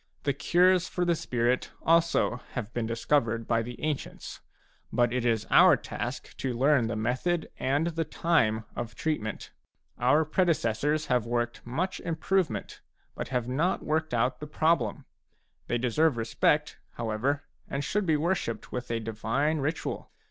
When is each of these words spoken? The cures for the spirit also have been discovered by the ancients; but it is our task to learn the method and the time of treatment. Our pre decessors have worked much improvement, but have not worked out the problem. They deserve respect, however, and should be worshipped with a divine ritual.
The 0.23 0.33
cures 0.33 0.87
for 0.87 1.05
the 1.05 1.13
spirit 1.13 1.69
also 1.83 2.37
have 2.53 2.73
been 2.73 2.87
discovered 2.87 3.47
by 3.47 3.61
the 3.61 3.79
ancients; 3.83 4.39
but 4.91 5.13
it 5.13 5.27
is 5.27 5.45
our 5.51 5.77
task 5.77 6.35
to 6.37 6.53
learn 6.57 6.87
the 6.87 6.95
method 6.95 7.51
and 7.59 7.85
the 7.85 8.03
time 8.03 8.65
of 8.75 8.95
treatment. 8.95 9.51
Our 9.99 10.25
pre 10.25 10.45
decessors 10.45 11.05
have 11.05 11.27
worked 11.27 11.63
much 11.67 11.99
improvement, 11.99 12.81
but 13.13 13.27
have 13.27 13.47
not 13.47 13.83
worked 13.85 14.15
out 14.15 14.39
the 14.39 14.47
problem. 14.47 15.05
They 15.67 15.77
deserve 15.77 16.17
respect, 16.17 16.79
however, 16.93 17.43
and 17.67 17.83
should 17.83 18.07
be 18.07 18.17
worshipped 18.17 18.71
with 18.71 18.89
a 18.89 18.99
divine 18.99 19.59
ritual. 19.59 20.09